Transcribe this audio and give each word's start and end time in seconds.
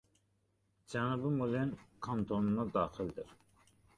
Cənubi 0.93 1.33
Mulen 1.35 1.75
kantonuna 2.09 2.67
daxildir. 2.79 3.37